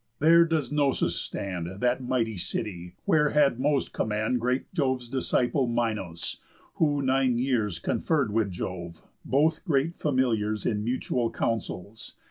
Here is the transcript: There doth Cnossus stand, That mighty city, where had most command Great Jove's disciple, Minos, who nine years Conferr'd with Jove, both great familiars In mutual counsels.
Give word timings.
There 0.17 0.45
doth 0.45 0.71
Cnossus 0.71 1.15
stand, 1.15 1.79
That 1.79 2.01
mighty 2.03 2.35
city, 2.35 2.95
where 3.05 3.29
had 3.29 3.59
most 3.59 3.93
command 3.93 4.39
Great 4.41 4.73
Jove's 4.73 5.07
disciple, 5.07 5.67
Minos, 5.67 6.37
who 6.77 7.03
nine 7.03 7.37
years 7.37 7.77
Conferr'd 7.77 8.31
with 8.33 8.49
Jove, 8.49 9.03
both 9.23 9.63
great 9.63 9.99
familiars 9.99 10.65
In 10.65 10.83
mutual 10.83 11.29
counsels. 11.29 12.15